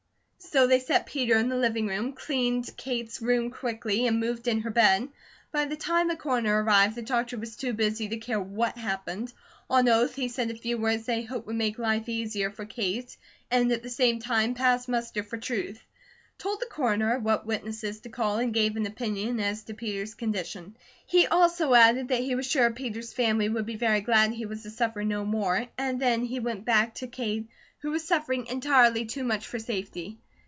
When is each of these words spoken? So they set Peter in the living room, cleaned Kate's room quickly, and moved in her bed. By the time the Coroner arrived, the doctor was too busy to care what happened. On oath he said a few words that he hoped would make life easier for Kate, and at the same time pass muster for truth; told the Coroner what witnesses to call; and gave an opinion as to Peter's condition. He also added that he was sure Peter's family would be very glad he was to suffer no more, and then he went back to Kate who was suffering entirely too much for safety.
So 0.43 0.67
they 0.67 0.79
set 0.79 1.05
Peter 1.05 1.37
in 1.37 1.47
the 1.47 1.55
living 1.55 1.87
room, 1.87 2.11
cleaned 2.11 2.75
Kate's 2.75 3.21
room 3.21 3.51
quickly, 3.51 4.05
and 4.05 4.19
moved 4.19 4.49
in 4.49 4.59
her 4.61 4.69
bed. 4.69 5.07
By 5.53 5.63
the 5.63 5.77
time 5.77 6.09
the 6.09 6.15
Coroner 6.17 6.61
arrived, 6.61 6.95
the 6.95 7.01
doctor 7.03 7.37
was 7.37 7.55
too 7.55 7.71
busy 7.71 8.09
to 8.09 8.17
care 8.17 8.39
what 8.41 8.77
happened. 8.77 9.31
On 9.69 9.87
oath 9.87 10.15
he 10.15 10.27
said 10.27 10.51
a 10.51 10.55
few 10.57 10.77
words 10.77 11.05
that 11.05 11.19
he 11.19 11.23
hoped 11.23 11.47
would 11.47 11.55
make 11.55 11.79
life 11.79 12.09
easier 12.09 12.49
for 12.51 12.65
Kate, 12.65 13.15
and 13.49 13.71
at 13.71 13.81
the 13.81 13.89
same 13.89 14.19
time 14.19 14.53
pass 14.53 14.89
muster 14.89 15.23
for 15.23 15.37
truth; 15.37 15.81
told 16.37 16.59
the 16.59 16.65
Coroner 16.65 17.17
what 17.19 17.45
witnesses 17.45 18.01
to 18.01 18.09
call; 18.09 18.37
and 18.39 18.53
gave 18.53 18.75
an 18.75 18.85
opinion 18.87 19.39
as 19.39 19.63
to 19.63 19.73
Peter's 19.73 20.15
condition. 20.15 20.75
He 21.05 21.27
also 21.27 21.73
added 21.75 22.09
that 22.09 22.19
he 22.19 22.35
was 22.35 22.45
sure 22.45 22.69
Peter's 22.73 23.13
family 23.13 23.47
would 23.47 23.67
be 23.67 23.77
very 23.77 24.01
glad 24.01 24.31
he 24.33 24.45
was 24.47 24.63
to 24.63 24.69
suffer 24.69 25.05
no 25.05 25.23
more, 25.23 25.67
and 25.77 26.01
then 26.01 26.25
he 26.25 26.41
went 26.41 26.65
back 26.65 26.95
to 26.95 27.07
Kate 27.07 27.47
who 27.79 27.91
was 27.91 28.03
suffering 28.05 28.47
entirely 28.47 29.05
too 29.05 29.23
much 29.23 29.47
for 29.47 29.59
safety. 29.59 30.17